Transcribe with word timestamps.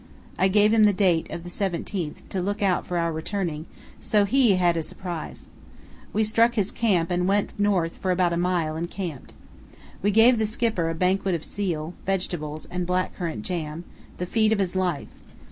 I 0.39 0.47
gave 0.47 0.73
him 0.73 0.85
the 0.85 0.93
date 0.93 1.29
of 1.29 1.43
the 1.43 1.49
17th 1.49 2.27
to 2.29 2.41
look 2.41 2.63
out 2.63 2.87
for 2.87 2.97
our 2.97 3.11
returning, 3.13 3.67
so 3.99 4.25
he 4.25 4.55
had 4.55 4.75
a 4.75 4.81
surprise. 4.81 5.45
We 6.11 6.23
struck 6.23 6.55
his 6.55 6.71
camp 6.71 7.11
and 7.11 7.27
went 7.27 7.53
north 7.59 7.97
for 7.97 8.09
about 8.09 8.33
a 8.33 8.35
mile 8.35 8.75
and 8.75 8.89
camped. 8.89 9.33
We 10.01 10.09
gave 10.09 10.39
the 10.39 10.47
Skipper 10.47 10.89
a 10.89 10.95
banquet 10.95 11.35
of 11.35 11.43
seal, 11.45 11.93
vegetables, 12.03 12.65
and 12.71 12.87
black 12.87 13.13
currant 13.13 13.43
jam, 13.43 13.83
the 14.17 14.25
feed 14.25 14.51
of 14.51 14.57
his 14.57 14.75
life. 14.75 15.09